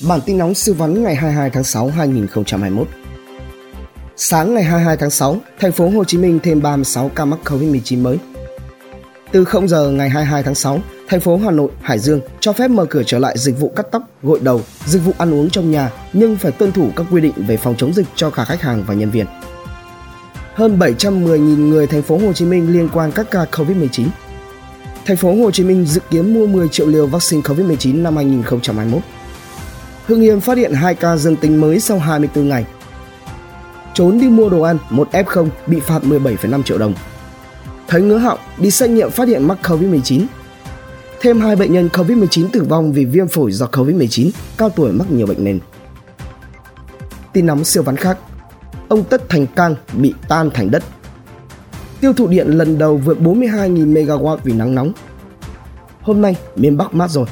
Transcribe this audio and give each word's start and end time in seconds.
Bản 0.00 0.20
tin 0.26 0.38
nóng 0.38 0.54
siêu 0.54 0.74
vắn 0.74 1.02
ngày 1.02 1.14
22 1.14 1.50
tháng 1.50 1.64
6 1.64 1.88
2021. 1.88 2.88
Sáng 4.16 4.54
ngày 4.54 4.64
22 4.64 4.96
tháng 4.96 5.10
6, 5.10 5.36
thành 5.60 5.72
phố 5.72 5.88
Hồ 5.88 6.04
Chí 6.04 6.18
Minh 6.18 6.38
thêm 6.42 6.62
36 6.62 7.10
ca 7.14 7.24
mắc 7.24 7.38
COVID-19 7.44 8.02
mới. 8.02 8.18
Từ 9.32 9.44
0 9.44 9.68
giờ 9.68 9.90
ngày 9.90 10.08
22 10.08 10.42
tháng 10.42 10.54
6, 10.54 10.80
thành 11.08 11.20
phố 11.20 11.36
Hà 11.36 11.50
Nội, 11.50 11.70
Hải 11.82 11.98
Dương 11.98 12.20
cho 12.40 12.52
phép 12.52 12.68
mở 12.68 12.84
cửa 12.84 13.02
trở 13.06 13.18
lại 13.18 13.38
dịch 13.38 13.60
vụ 13.60 13.72
cắt 13.76 13.86
tóc, 13.92 14.02
gội 14.22 14.40
đầu, 14.42 14.60
dịch 14.86 15.04
vụ 15.04 15.12
ăn 15.18 15.34
uống 15.34 15.50
trong 15.50 15.70
nhà 15.70 15.90
nhưng 16.12 16.36
phải 16.36 16.52
tuân 16.52 16.72
thủ 16.72 16.90
các 16.96 17.06
quy 17.10 17.20
định 17.20 17.34
về 17.36 17.56
phòng 17.56 17.74
chống 17.78 17.94
dịch 17.94 18.06
cho 18.14 18.30
cả 18.30 18.44
khách 18.44 18.62
hàng 18.62 18.84
và 18.86 18.94
nhân 18.94 19.10
viên. 19.10 19.26
Hơn 20.54 20.78
710.000 20.78 21.68
người 21.68 21.86
thành 21.86 22.02
phố 22.02 22.18
Hồ 22.18 22.32
Chí 22.32 22.44
Minh 22.44 22.72
liên 22.72 22.88
quan 22.92 23.12
các 23.12 23.26
ca 23.30 23.44
COVID-19. 23.44 24.06
Thành 25.06 25.16
phố 25.16 25.34
Hồ 25.34 25.50
Chí 25.50 25.64
Minh 25.64 25.84
dự 25.86 26.00
kiến 26.10 26.34
mua 26.34 26.46
10 26.46 26.68
triệu 26.68 26.86
liều 26.86 27.06
vaccine 27.06 27.42
COVID-19 27.42 28.02
năm 28.02 28.16
2021. 28.16 29.02
Hưng 30.06 30.22
Yên 30.22 30.40
phát 30.40 30.58
hiện 30.58 30.72
2 30.72 30.94
ca 30.94 31.16
dương 31.16 31.36
tính 31.36 31.60
mới 31.60 31.80
sau 31.80 31.98
24 31.98 32.48
ngày. 32.48 32.64
Trốn 33.94 34.18
đi 34.18 34.28
mua 34.28 34.48
đồ 34.48 34.60
ăn, 34.60 34.78
một 34.90 35.08
F0 35.12 35.48
bị 35.66 35.80
phạt 35.80 36.02
17,5 36.02 36.62
triệu 36.62 36.78
đồng. 36.78 36.94
Thấy 37.88 38.02
ngứa 38.02 38.18
họng, 38.18 38.38
đi 38.58 38.70
xét 38.70 38.90
nghiệm 38.90 39.10
phát 39.10 39.28
hiện 39.28 39.48
mắc 39.48 39.58
COVID-19. 39.62 40.26
Thêm 41.20 41.40
hai 41.40 41.56
bệnh 41.56 41.72
nhân 41.72 41.88
COVID-19 41.92 42.48
tử 42.52 42.62
vong 42.68 42.92
vì 42.92 43.04
viêm 43.04 43.28
phổi 43.28 43.52
do 43.52 43.66
COVID-19, 43.66 44.30
cao 44.56 44.70
tuổi 44.70 44.92
mắc 44.92 45.10
nhiều 45.10 45.26
bệnh 45.26 45.44
nền. 45.44 45.58
Tin 47.32 47.46
nóng 47.46 47.64
siêu 47.64 47.82
vắn 47.82 47.96
khác. 47.96 48.18
Ông 48.88 49.04
Tất 49.04 49.28
Thành 49.28 49.46
Cang 49.46 49.74
bị 49.92 50.14
tan 50.28 50.50
thành 50.54 50.70
đất. 50.70 50.82
Tiêu 52.00 52.12
thụ 52.12 52.26
điện 52.26 52.46
lần 52.48 52.78
đầu 52.78 52.96
vượt 52.96 53.18
42.000 53.20 53.92
MW 53.92 54.36
vì 54.44 54.52
nắng 54.52 54.74
nóng. 54.74 54.92
Hôm 56.02 56.22
nay, 56.22 56.36
miền 56.56 56.76
Bắc 56.76 56.94
mát 56.94 57.10
rồi, 57.10 57.26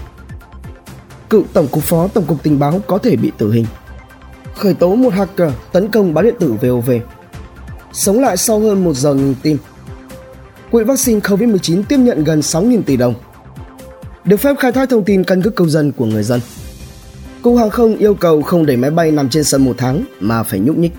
cựu 1.32 1.44
tổng 1.52 1.68
cục 1.68 1.82
phó 1.82 2.08
tổng 2.08 2.24
cục 2.24 2.42
tình 2.42 2.58
báo 2.58 2.80
có 2.86 2.98
thể 2.98 3.16
bị 3.16 3.32
tử 3.38 3.52
hình. 3.52 3.66
Khởi 4.56 4.74
tố 4.74 4.94
một 4.94 5.12
hacker 5.12 5.52
tấn 5.72 5.88
công 5.88 6.14
báo 6.14 6.24
điện 6.24 6.34
tử 6.40 6.52
VOV. 6.52 6.90
Sống 7.92 8.20
lại 8.20 8.36
sau 8.36 8.60
hơn 8.60 8.84
một 8.84 8.94
giờ 8.94 9.14
ngừng 9.14 9.34
tim. 9.42 9.58
Quỹ 10.70 10.84
vaccine 10.84 11.20
COVID-19 11.20 11.82
tiếp 11.88 11.96
nhận 11.96 12.24
gần 12.24 12.40
6.000 12.40 12.82
tỷ 12.82 12.96
đồng. 12.96 13.14
Được 14.24 14.36
phép 14.36 14.56
khai 14.58 14.72
thác 14.72 14.88
thông 14.88 15.04
tin 15.04 15.24
căn 15.24 15.42
cước 15.42 15.54
công 15.54 15.70
dân 15.70 15.92
của 15.92 16.06
người 16.06 16.22
dân. 16.22 16.40
Cục 17.42 17.58
hàng 17.58 17.70
không 17.70 17.96
yêu 17.96 18.14
cầu 18.14 18.42
không 18.42 18.66
để 18.66 18.76
máy 18.76 18.90
bay 18.90 19.10
nằm 19.10 19.28
trên 19.28 19.44
sân 19.44 19.64
một 19.64 19.74
tháng 19.78 20.04
mà 20.20 20.42
phải 20.42 20.60
nhúc 20.60 20.76
nhích. 20.76 20.92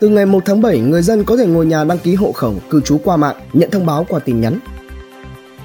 Từ 0.00 0.08
ngày 0.08 0.26
1 0.26 0.42
tháng 0.46 0.60
7, 0.60 0.78
người 0.78 1.02
dân 1.02 1.24
có 1.24 1.36
thể 1.36 1.46
ngồi 1.46 1.66
nhà 1.66 1.84
đăng 1.84 1.98
ký 1.98 2.14
hộ 2.14 2.32
khẩu, 2.32 2.54
cư 2.70 2.80
trú 2.80 2.98
qua 3.04 3.16
mạng, 3.16 3.36
nhận 3.52 3.70
thông 3.70 3.86
báo 3.86 4.06
qua 4.08 4.18
tin 4.18 4.40
nhắn. 4.40 4.58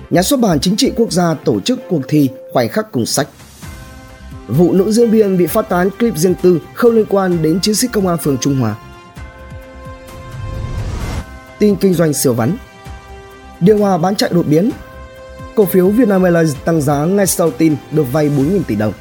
Nhà 0.09 0.23
xuất 0.23 0.39
bản 0.39 0.59
Chính 0.59 0.75
trị 0.75 0.91
Quốc 0.95 1.11
gia 1.11 1.33
tổ 1.33 1.59
chức 1.59 1.79
cuộc 1.89 2.01
thi 2.07 2.29
Khoảnh 2.53 2.69
khắc 2.69 2.91
cùng 2.91 3.05
sách 3.05 3.27
vụ 4.47 4.73
nữ 4.73 4.91
diễn 4.91 5.09
viên 5.09 5.37
bị 5.37 5.47
phát 5.47 5.69
tán 5.69 5.89
clip 5.89 6.17
riêng 6.17 6.35
tư 6.41 6.61
không 6.73 6.91
liên 6.91 7.05
quan 7.09 7.41
đến 7.41 7.59
chiến 7.59 7.75
sĩ 7.75 7.87
công 7.87 8.07
an 8.07 8.17
phường 8.17 8.37
Trung 8.37 8.55
Hòa. 8.55 8.75
Tin 11.59 11.75
kinh 11.75 11.93
doanh 11.93 12.13
siêu 12.13 12.33
vắn 12.33 12.55
Điều 13.59 13.77
hòa 13.77 13.97
bán 13.97 14.15
chạy 14.15 14.29
đột 14.33 14.45
biến 14.47 14.71
Cổ 15.55 15.65
phiếu 15.65 15.89
Vietnam 15.89 16.23
Airlines 16.23 16.55
tăng 16.65 16.81
giá 16.81 17.05
ngay 17.05 17.27
sau 17.27 17.51
tin 17.51 17.75
được 17.91 18.05
vay 18.11 18.29
4.000 18.29 18.63
tỷ 18.67 18.75
đồng. 18.75 18.93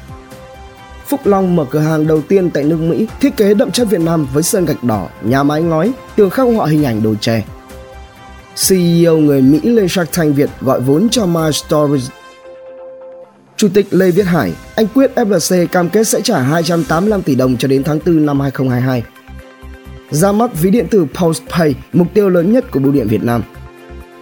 Phúc 1.05 1.19
Long 1.23 1.55
mở 1.55 1.65
cửa 1.69 1.79
hàng 1.79 2.07
đầu 2.07 2.21
tiên 2.21 2.49
tại 2.49 2.63
nước 2.63 2.77
Mỹ, 2.77 3.07
thiết 3.19 3.37
kế 3.37 3.53
đậm 3.53 3.71
chất 3.71 3.87
Việt 3.89 4.01
Nam 4.01 4.27
với 4.33 4.43
sơn 4.43 4.65
gạch 4.65 4.83
đỏ, 4.83 5.09
nhà 5.21 5.43
mái 5.43 5.61
ngói, 5.61 5.91
tường 6.15 6.29
khắc 6.29 6.47
họa 6.55 6.67
hình 6.67 6.83
ảnh 6.83 7.03
đồ 7.03 7.15
chè. 7.15 7.43
CEO 8.69 9.17
người 9.17 9.41
Mỹ 9.41 9.59
lên 9.63 9.87
Shark 9.89 10.17
Tank 10.17 10.35
Việt 10.35 10.49
gọi 10.61 10.79
vốn 10.81 11.09
cho 11.09 11.25
My 11.25 11.51
Stories 11.53 12.09
Chủ 13.61 13.67
tịch 13.73 13.87
Lê 13.91 14.11
Viết 14.11 14.23
Hải, 14.23 14.53
anh 14.75 14.87
quyết 14.87 15.11
FLC 15.15 15.67
cam 15.67 15.89
kết 15.89 16.07
sẽ 16.07 16.21
trả 16.21 16.41
285 16.41 17.21
tỷ 17.21 17.35
đồng 17.35 17.57
cho 17.57 17.67
đến 17.67 17.83
tháng 17.83 17.99
4 18.05 18.25
năm 18.25 18.39
2022. 18.39 19.03
Ra 20.11 20.31
mắt 20.31 20.61
ví 20.61 20.69
điện 20.69 20.87
tử 20.91 21.05
Postpay, 21.13 21.75
mục 21.93 22.07
tiêu 22.13 22.29
lớn 22.29 22.53
nhất 22.53 22.71
của 22.71 22.79
Bưu 22.79 22.91
điện 22.91 23.07
Việt 23.07 23.23
Nam. 23.23 23.43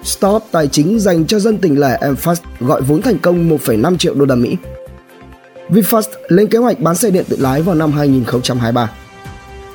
Stop 0.03 0.43
tài 0.51 0.67
chính 0.67 0.99
dành 0.99 1.25
cho 1.25 1.39
dân 1.39 1.57
tỉnh 1.57 1.79
lẻ 1.79 1.99
Mfast 2.01 2.35
gọi 2.59 2.81
vốn 2.81 3.01
thành 3.01 3.19
công 3.19 3.49
1,5 3.49 3.97
triệu 3.97 4.13
đô 4.13 4.25
la 4.25 4.35
Mỹ. 4.35 4.57
VinFast 5.69 6.09
lên 6.27 6.47
kế 6.47 6.57
hoạch 6.57 6.79
bán 6.79 6.95
xe 6.95 7.11
điện 7.11 7.25
tự 7.29 7.37
lái 7.39 7.61
vào 7.61 7.75
năm 7.75 7.91
2023. 7.91 8.91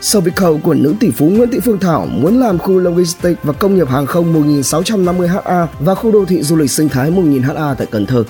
Servico 0.00 0.54
của 0.62 0.74
nữ 0.74 0.94
tỷ 1.00 1.10
phú 1.10 1.26
Nguyễn 1.26 1.50
Thị 1.50 1.60
Phương 1.60 1.78
Thảo 1.78 2.06
muốn 2.06 2.40
làm 2.40 2.58
khu 2.58 2.78
logistics 2.78 3.42
và 3.42 3.52
công 3.52 3.76
nghiệp 3.76 3.88
hàng 3.88 4.06
không 4.06 4.60
1.650 4.60 5.26
ha 5.26 5.66
và 5.80 5.94
khu 5.94 6.12
đô 6.12 6.24
thị 6.24 6.42
du 6.42 6.56
lịch 6.56 6.70
sinh 6.70 6.88
thái 6.88 7.10
1.000 7.10 7.42
ha 7.42 7.74
tại 7.74 7.86
Cần 7.90 8.06
Thơ. 8.06 8.24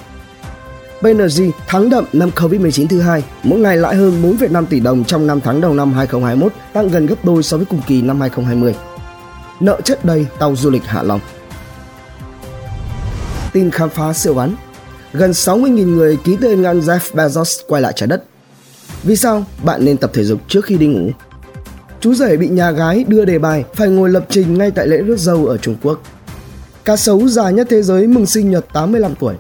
BNG 1.05 1.51
thắng 1.67 1.91
đậm 1.91 2.05
năm 2.13 2.31
Covid-19 2.37 2.87
thứ 2.89 3.01
hai, 3.01 3.25
mỗi 3.43 3.61
ngày 3.61 3.77
lãi 3.77 3.97
hơn 3.97 4.23
4,5 4.23 4.67
tỷ 4.67 4.81
đồng 4.81 5.05
trong 5.05 5.27
5 5.27 5.41
tháng 5.41 5.61
đầu 5.61 5.75
năm 5.75 5.93
2021, 5.93 6.53
tăng 6.73 6.89
gần 6.89 7.07
gấp 7.07 7.25
đôi 7.25 7.43
so 7.43 7.57
với 7.57 7.67
cùng 7.67 7.81
kỳ 7.87 8.03
năm 8.03 8.21
2020. 8.21 8.75
Nợ 9.61 9.81
chất 9.85 10.05
đầy 10.05 10.27
tàu 10.39 10.57
du 10.57 10.71
lịch 10.71 10.85
Hạ 10.85 11.03
Long. 11.03 11.21
Tin 13.53 13.71
khám 13.71 13.91
phá 13.91 14.13
siêu 14.13 14.35
bắn 14.35 14.55
Gần 15.13 15.31
60.000 15.31 15.95
người 15.95 16.19
ký 16.25 16.37
tên 16.41 16.63
ngăn 16.63 16.81
Jeff 16.81 16.99
Bezos 17.15 17.63
quay 17.69 17.83
lại 17.83 17.93
trái 17.97 18.07
đất. 18.07 18.25
Vì 19.03 19.17
sao 19.17 19.45
bạn 19.63 19.85
nên 19.85 19.97
tập 19.97 20.11
thể 20.15 20.25
dục 20.25 20.41
trước 20.49 20.65
khi 20.65 20.77
đi 20.77 20.87
ngủ? 20.87 21.11
Chú 22.01 22.15
rể 22.15 22.37
bị 22.37 22.49
nhà 22.49 22.71
gái 22.71 23.05
đưa 23.09 23.25
đề 23.25 23.39
bài 23.39 23.65
phải 23.75 23.89
ngồi 23.89 24.11
lập 24.11 24.27
trình 24.31 24.59
ngay 24.59 24.71
tại 24.71 24.87
lễ 24.87 24.97
rước 24.97 25.19
dâu 25.19 25.47
ở 25.47 25.57
Trung 25.57 25.77
Quốc. 25.83 26.03
Cá 26.85 26.97
sấu 26.97 27.29
già 27.29 27.51
nhất 27.51 27.67
thế 27.71 27.83
giới 27.83 28.07
mừng 28.07 28.27
sinh 28.27 28.51
nhật 28.51 28.67
85 28.73 29.15
tuổi. 29.21 29.35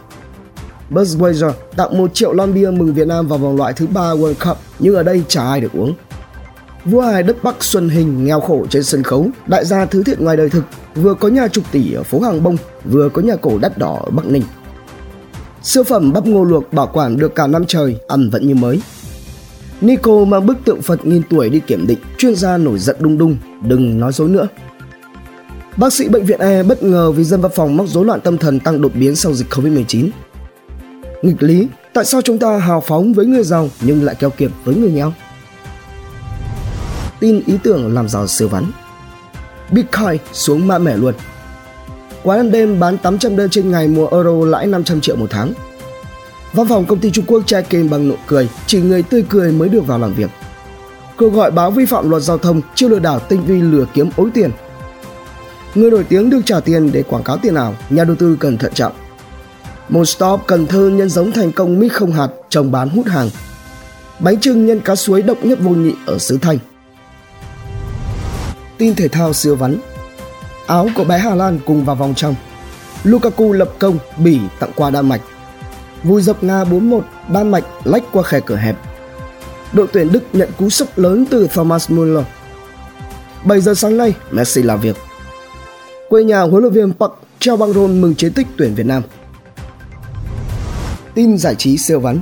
Budweiser 0.90 1.52
tặng 1.76 1.98
1 1.98 2.14
triệu 2.14 2.32
lon 2.32 2.54
bia 2.54 2.70
mừng 2.70 2.94
Việt 2.94 3.06
Nam 3.06 3.26
vào 3.28 3.38
vòng 3.38 3.56
loại 3.56 3.72
thứ 3.72 3.86
ba 3.86 4.14
World 4.14 4.34
Cup 4.48 4.56
nhưng 4.78 4.94
ở 4.94 5.02
đây 5.02 5.22
chả 5.28 5.42
ai 5.42 5.60
được 5.60 5.72
uống. 5.72 5.94
Vua 6.84 7.00
hài 7.00 7.22
đất 7.22 7.44
Bắc 7.44 7.64
Xuân 7.64 7.88
Hình 7.88 8.24
nghèo 8.24 8.40
khổ 8.40 8.66
trên 8.70 8.82
sân 8.82 9.02
khấu, 9.02 9.28
đại 9.46 9.64
gia 9.64 9.84
thứ 9.84 10.02
thiện 10.02 10.24
ngoài 10.24 10.36
đời 10.36 10.50
thực, 10.50 10.64
vừa 10.94 11.14
có 11.14 11.28
nhà 11.28 11.48
chục 11.48 11.64
tỷ 11.72 11.92
ở 11.92 12.02
phố 12.02 12.20
Hàng 12.20 12.42
Bông, 12.42 12.56
vừa 12.84 13.08
có 13.08 13.22
nhà 13.22 13.36
cổ 13.36 13.58
đắt 13.58 13.78
đỏ 13.78 14.00
ở 14.04 14.10
Bắc 14.10 14.26
Ninh. 14.26 14.42
Siêu 15.62 15.84
phẩm 15.84 16.12
bắp 16.12 16.26
ngô 16.26 16.44
luộc 16.44 16.72
bảo 16.72 16.90
quản 16.92 17.16
được 17.16 17.34
cả 17.34 17.46
năm 17.46 17.64
trời, 17.66 17.96
ăn 18.08 18.30
vẫn 18.30 18.46
như 18.46 18.54
mới. 18.54 18.80
Nico 19.80 20.24
mang 20.24 20.46
bức 20.46 20.56
tượng 20.64 20.82
Phật 20.82 21.06
nghìn 21.06 21.22
tuổi 21.30 21.50
đi 21.50 21.60
kiểm 21.60 21.86
định, 21.86 21.98
chuyên 22.18 22.34
gia 22.34 22.56
nổi 22.56 22.78
giận 22.78 22.96
đung 22.98 23.18
đung, 23.18 23.36
đừng 23.62 24.00
nói 24.00 24.12
dối 24.12 24.28
nữa. 24.28 24.48
Bác 25.76 25.92
sĩ 25.92 26.08
bệnh 26.08 26.24
viện 26.24 26.40
E 26.40 26.62
bất 26.62 26.82
ngờ 26.82 27.12
vì 27.12 27.24
dân 27.24 27.40
văn 27.40 27.52
phòng 27.54 27.76
mắc 27.76 27.86
rối 27.88 28.04
loạn 28.04 28.20
tâm 28.20 28.38
thần 28.38 28.60
tăng 28.60 28.80
đột 28.80 28.92
biến 28.94 29.16
sau 29.16 29.34
dịch 29.34 29.50
Covid-19 29.50 30.08
nghịch 31.24 31.42
lý. 31.42 31.68
Tại 31.92 32.04
sao 32.04 32.22
chúng 32.22 32.38
ta 32.38 32.58
hào 32.58 32.80
phóng 32.80 33.12
với 33.12 33.26
người 33.26 33.44
giàu 33.44 33.68
nhưng 33.80 34.04
lại 34.04 34.14
keo 34.14 34.30
kiệt 34.30 34.50
với 34.64 34.74
người 34.74 34.90
nghèo? 34.90 35.12
Tin 37.20 37.42
ý 37.46 37.58
tưởng 37.62 37.94
làm 37.94 38.08
giàu 38.08 38.26
siêu 38.26 38.48
vắn. 38.48 38.64
Bitcoin 39.70 40.20
xuống 40.32 40.66
mã 40.66 40.78
mẻ 40.78 40.96
luôn. 40.96 41.14
Quán 42.22 42.38
ăn 42.38 42.50
đêm 42.50 42.80
bán 42.80 42.98
800 42.98 43.36
đơn 43.36 43.50
trên 43.50 43.70
ngày 43.70 43.88
mua 43.88 44.06
euro 44.06 44.46
lãi 44.46 44.66
500 44.66 45.00
triệu 45.00 45.16
một 45.16 45.26
tháng. 45.30 45.52
Văn 46.52 46.66
phòng 46.68 46.84
công 46.84 46.98
ty 46.98 47.10
Trung 47.10 47.24
Quốc 47.28 47.42
che 47.46 47.62
kênh 47.62 47.90
bằng 47.90 48.08
nụ 48.08 48.14
cười, 48.26 48.48
chỉ 48.66 48.80
người 48.80 49.02
tươi 49.02 49.24
cười 49.28 49.52
mới 49.52 49.68
được 49.68 49.86
vào 49.86 49.98
làm 49.98 50.14
việc. 50.14 50.30
Cuộc 51.16 51.28
gọi 51.28 51.50
báo 51.50 51.70
vi 51.70 51.86
phạm 51.86 52.10
luật 52.10 52.22
giao 52.22 52.38
thông 52.38 52.60
chiêu 52.74 52.88
lừa 52.88 52.98
đảo 52.98 53.20
tinh 53.20 53.44
vi 53.44 53.60
lừa 53.60 53.86
kiếm 53.94 54.10
ối 54.16 54.30
tiền. 54.34 54.50
Người 55.74 55.90
nổi 55.90 56.04
tiếng 56.08 56.30
được 56.30 56.40
trả 56.46 56.60
tiền 56.60 56.92
để 56.92 57.02
quảng 57.02 57.22
cáo 57.22 57.36
tiền 57.36 57.54
ảo, 57.54 57.74
nhà 57.90 58.04
đầu 58.04 58.16
tư 58.16 58.36
cần 58.40 58.58
thận 58.58 58.72
trọng 58.74 58.92
một 59.88 60.04
Cần 60.46 60.66
Thơ 60.66 60.90
nhân 60.90 61.08
giống 61.08 61.32
thành 61.32 61.52
công 61.52 61.78
mít 61.78 61.92
không 61.92 62.12
hạt 62.12 62.28
trồng 62.48 62.72
bán 62.72 62.88
hút 62.88 63.06
hàng. 63.06 63.30
Bánh 64.18 64.40
trưng 64.40 64.66
nhân 64.66 64.80
cá 64.80 64.96
suối 64.96 65.22
độc 65.22 65.38
nhất 65.44 65.58
vô 65.62 65.70
nhị 65.70 65.92
ở 66.06 66.18
xứ 66.18 66.38
Thanh. 66.42 66.58
Tin 68.78 68.94
thể 68.94 69.08
thao 69.08 69.32
siêu 69.32 69.56
vắn. 69.56 69.76
Áo 70.66 70.88
của 70.94 71.04
bé 71.04 71.18
Hà 71.18 71.34
Lan 71.34 71.58
cùng 71.66 71.84
vào 71.84 71.96
vòng 71.96 72.14
trong. 72.14 72.34
Lukaku 73.04 73.52
lập 73.52 73.72
công, 73.78 73.98
Bỉ 74.16 74.38
tặng 74.60 74.70
quà 74.76 74.90
Đan 74.90 75.08
Mạch. 75.08 75.20
Vùi 76.02 76.22
dập 76.22 76.44
Nga 76.44 76.64
4-1, 76.64 77.00
Đan 77.32 77.50
Mạch 77.50 77.64
lách 77.84 78.02
qua 78.12 78.22
khe 78.22 78.40
cửa 78.40 78.56
hẹp. 78.56 78.76
Đội 79.72 79.87
tuyển 79.92 80.12
Đức 80.12 80.22
nhận 80.32 80.48
cú 80.58 80.70
sốc 80.70 80.98
lớn 80.98 81.25
từ 81.30 81.48
Thomas 81.54 81.90
Müller. 81.90 82.25
7 83.44 83.60
giờ 83.60 83.75
sáng 83.75 83.96
nay, 83.96 84.14
Messi 84.30 84.62
làm 84.62 84.80
việc. 84.80 84.96
Quê 86.08 86.25
nhà 86.25 86.40
huấn 86.40 86.62
luyện 86.62 86.72
viên 86.72 86.92
Park 86.92 87.12
treo 87.38 87.56
băng 87.56 87.72
rôn 87.72 88.00
mừng 88.00 88.14
chiến 88.14 88.32
tích 88.32 88.46
tuyển 88.56 88.75
Việt 88.75 88.87
Nam. 88.87 89.02
Tin 91.14 91.38
giải 91.38 91.55
trí 91.55 91.78
siêu 91.78 92.00
vắn 92.00 92.20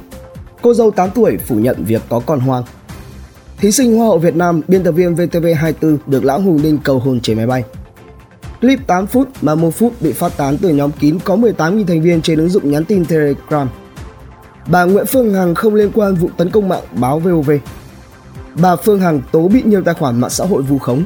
Cô 0.62 0.74
dâu 0.74 0.90
8 0.90 1.10
tuổi 1.14 1.36
phủ 1.36 1.54
nhận 1.54 1.84
việc 1.84 2.02
có 2.08 2.20
con 2.20 2.40
hoang 2.40 2.64
Thí 3.62 3.72
sinh 3.72 3.96
Hoa 3.96 4.06
hậu 4.06 4.18
Việt 4.18 4.36
Nam, 4.36 4.60
biên 4.68 4.82
tập 4.82 4.92
viên 4.92 5.14
VTV24 5.14 5.96
được 6.06 6.24
Lão 6.24 6.40
Hùng 6.40 6.62
Ninh 6.62 6.78
cầu 6.84 6.98
hôn 6.98 7.20
trên 7.20 7.36
máy 7.36 7.46
bay. 7.46 7.64
Clip 8.60 8.86
8 8.86 9.06
phút 9.06 9.28
mà 9.40 9.54
1 9.54 9.70
phút 9.70 9.92
bị 10.00 10.12
phát 10.12 10.36
tán 10.36 10.56
từ 10.62 10.68
nhóm 10.68 10.90
kín 11.00 11.18
có 11.24 11.36
18.000 11.36 11.86
thành 11.86 12.02
viên 12.02 12.22
trên 12.22 12.38
ứng 12.38 12.48
dụng 12.48 12.70
nhắn 12.70 12.84
tin 12.84 13.04
Telegram. 13.04 13.68
Bà 14.66 14.84
Nguyễn 14.84 15.06
Phương 15.06 15.34
Hằng 15.34 15.54
không 15.54 15.74
liên 15.74 15.90
quan 15.94 16.14
vụ 16.14 16.30
tấn 16.36 16.50
công 16.50 16.68
mạng 16.68 16.82
báo 16.92 17.18
VOV. 17.18 17.50
Bà 18.54 18.76
Phương 18.76 19.00
Hằng 19.00 19.20
tố 19.32 19.48
bị 19.48 19.62
nhiều 19.62 19.82
tài 19.82 19.94
khoản 19.94 20.20
mạng 20.20 20.30
xã 20.30 20.44
hội 20.44 20.62
vu 20.62 20.78
khống. 20.78 21.04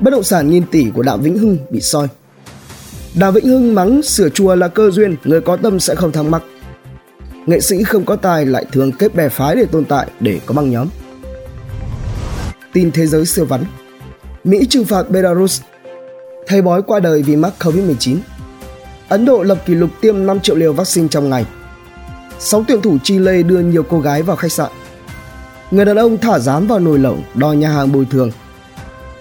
Bất 0.00 0.10
động 0.10 0.22
sản 0.22 0.50
nghìn 0.50 0.66
tỷ 0.66 0.86
của 0.94 1.02
Đặng 1.02 1.20
Vĩnh 1.20 1.38
Hưng 1.38 1.58
bị 1.70 1.80
soi. 1.80 2.08
Đào 3.14 3.32
Vĩnh 3.32 3.46
Hưng 3.46 3.74
mắng 3.74 4.02
sửa 4.02 4.28
chùa 4.28 4.54
là 4.54 4.68
cơ 4.68 4.90
duyên, 4.90 5.16
người 5.24 5.40
có 5.40 5.56
tâm 5.56 5.80
sẽ 5.80 5.94
không 5.94 6.12
thắc 6.12 6.24
mắc 6.24 6.42
nghệ 7.46 7.60
sĩ 7.60 7.82
không 7.82 8.04
có 8.04 8.16
tài 8.16 8.46
lại 8.46 8.64
thường 8.72 8.92
kết 8.92 9.14
bè 9.14 9.28
phái 9.28 9.56
để 9.56 9.66
tồn 9.72 9.84
tại 9.84 10.06
để 10.20 10.40
có 10.46 10.54
băng 10.54 10.70
nhóm. 10.70 10.88
Tin 12.72 12.92
thế 12.92 13.06
giới 13.06 13.26
siêu 13.26 13.44
vắn. 13.44 13.64
Mỹ 14.44 14.66
trừng 14.70 14.84
phạt 14.84 15.10
Belarus. 15.10 15.60
Thầy 16.46 16.62
bói 16.62 16.82
qua 16.82 17.00
đời 17.00 17.22
vì 17.22 17.36
mắc 17.36 17.52
Covid-19 17.58 18.16
Ấn 19.10 19.24
Độ 19.24 19.42
lập 19.42 19.58
kỷ 19.66 19.74
lục 19.74 19.90
tiêm 20.00 20.26
5 20.26 20.40
triệu 20.40 20.56
liều 20.56 20.72
vaccine 20.72 21.08
trong 21.08 21.30
ngày. 21.30 21.46
6 22.38 22.64
tuyển 22.68 22.82
thủ 22.82 22.98
Chile 23.04 23.42
đưa 23.42 23.58
nhiều 23.58 23.82
cô 23.82 24.00
gái 24.00 24.22
vào 24.22 24.36
khách 24.36 24.52
sạn. 24.52 24.70
Người 25.70 25.84
đàn 25.84 25.96
ông 25.96 26.18
thả 26.18 26.38
rán 26.38 26.66
vào 26.66 26.78
nồi 26.78 26.98
lẩu 26.98 27.16
đòi 27.34 27.56
nhà 27.56 27.70
hàng 27.70 27.92
bồi 27.92 28.06
thường. 28.10 28.30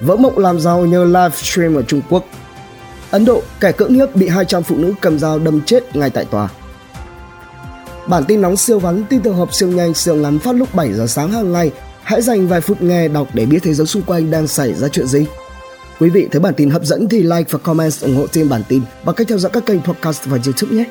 Vỡ 0.02 0.16
mộng 0.16 0.38
làm 0.38 0.60
giàu 0.60 0.86
nhờ 0.86 1.06
livestream 1.06 1.76
ở 1.76 1.82
Trung 1.82 2.02
Quốc. 2.10 2.26
Ấn 3.12 3.26
Độ, 3.26 3.42
kẻ 3.60 3.72
cưỡng 3.72 3.94
hiếp 3.94 4.16
bị 4.16 4.28
200 4.28 4.64
phụ 4.64 4.78
nữ 4.78 4.94
cầm 5.02 5.20
dao 5.20 5.40
đâm 5.40 5.62
chết 5.62 5.96
ngay 5.96 6.10
tại 6.10 6.26
tòa. 6.26 6.50
Bản 8.10 8.24
tin 8.28 8.42
nóng 8.42 8.58
siêu 8.58 8.80
vắn, 8.80 9.04
tin 9.10 9.22
tổng 9.22 9.36
hợp 9.36 9.54
siêu 9.54 9.70
nhanh, 9.70 9.94
siêu 9.94 10.16
ngắn 10.16 10.40
phát 10.40 10.56
lúc 10.56 10.76
7 10.76 10.94
giờ 10.94 11.08
sáng 11.08 11.32
hàng 11.32 11.52
ngày. 11.52 11.72
Hãy 12.04 12.22
dành 12.22 12.48
vài 12.48 12.62
phút 12.62 12.82
nghe 12.82 13.08
đọc 13.08 13.28
để 13.34 13.46
biết 13.46 13.60
thế 13.64 13.74
giới 13.74 13.88
xung 13.88 14.02
quanh 14.02 14.32
đang 14.32 14.48
xảy 14.48 14.74
ra 14.74 14.88
chuyện 14.88 15.08
gì. 15.08 15.26
Quý 16.00 16.10
vị 16.10 16.28
thấy 16.32 16.40
bản 16.40 16.54
tin 16.54 16.70
hấp 16.70 16.84
dẫn 16.84 17.10
thì 17.10 17.22
like 17.22 17.46
và 17.50 17.60
comment 17.60 18.02
ủng 18.02 18.16
hộ 18.16 18.28
trên 18.28 18.50
bản 18.50 18.62
tin 18.70 18.82
và 19.04 19.14
cách 19.14 19.28
theo 19.28 19.38
dõi 19.38 19.52
các 19.54 19.66
kênh 19.66 19.82
podcast 19.82 20.26
và 20.26 20.38
YouTube 20.46 20.76
nhé. 20.76 20.86